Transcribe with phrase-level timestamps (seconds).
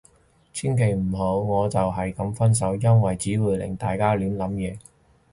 [0.51, 2.75] 千祈唔好，我就係噉分手。
[2.75, 4.75] 因為只會令大家亂諗嘢